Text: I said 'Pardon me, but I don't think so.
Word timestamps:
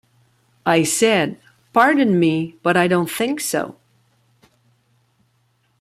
I 0.65 0.81
said 0.81 1.37
'Pardon 1.73 2.19
me, 2.19 2.55
but 2.63 2.75
I 2.75 2.87
don't 2.87 3.07
think 3.07 3.39
so. 3.39 3.75